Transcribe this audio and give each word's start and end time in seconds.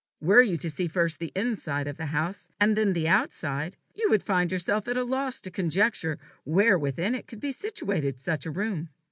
Were 0.19 0.41
you 0.41 0.57
to 0.57 0.69
see 0.71 0.87
first 0.87 1.19
the 1.19 1.31
inside 1.35 1.85
of 1.85 1.97
the 1.97 2.07
house 2.07 2.49
and 2.59 2.75
then 2.75 2.93
the 2.93 3.07
outside, 3.07 3.77
you 3.93 4.09
would 4.09 4.23
find 4.23 4.51
yourself 4.51 4.87
at 4.87 4.97
a 4.97 5.03
loss 5.03 5.39
to 5.41 5.51
conjecture 5.51 6.17
where 6.43 6.79
within 6.79 7.13
it 7.13 7.27
could 7.27 7.39
be 7.39 7.51
situated 7.51 8.19
such 8.19 8.47
a 8.47 8.51
room. 8.51 8.89